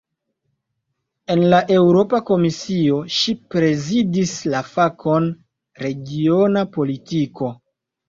[1.33, 5.33] En la Eŭropa Komisiono, ŝi prezidis la fakon
[5.87, 7.57] "regiona politiko".